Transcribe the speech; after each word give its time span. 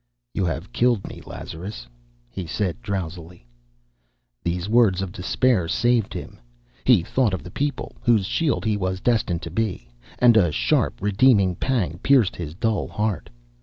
"You 0.33 0.45
have 0.45 0.73
killed 0.73 1.05
me, 1.07 1.21
Lazarus," 1.27 1.85
he 2.31 2.47
said 2.47 2.81
drowsily. 2.81 3.45
These 4.43 4.67
words 4.67 5.03
of 5.03 5.11
despair 5.11 5.67
saved 5.67 6.11
him. 6.15 6.39
He 6.85 7.03
thought 7.03 7.35
of 7.35 7.43
the 7.43 7.51
people, 7.51 7.95
whose 8.01 8.25
shield 8.25 8.65
he 8.65 8.75
was 8.77 8.99
destined 8.99 9.43
to 9.43 9.51
be, 9.51 9.89
and 10.17 10.35
a 10.37 10.51
sharp, 10.51 11.03
redeeming 11.03 11.55
pang 11.55 11.99
pierced 11.99 12.35
his 12.35 12.55
dull 12.55 12.87
heart. 12.87 13.29